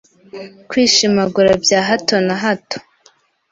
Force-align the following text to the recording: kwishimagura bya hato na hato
kwishimagura 0.69 1.51
bya 1.63 1.79
hato 1.87 2.15
na 2.27 2.35
hato 2.43 2.77